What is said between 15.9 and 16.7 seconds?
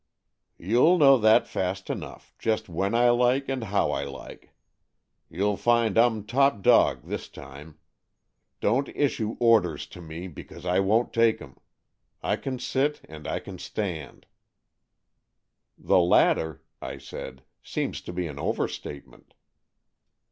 latter,"